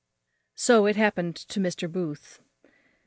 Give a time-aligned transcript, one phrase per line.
[0.55, 1.87] So it happened to Mr.
[1.87, 2.39] Booth.